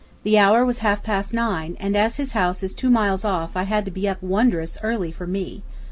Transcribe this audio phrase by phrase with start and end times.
[0.23, 3.85] The hour was halfpast nine, and as his house is two miles off I had
[3.85, 5.61] to be up wondrous early for me.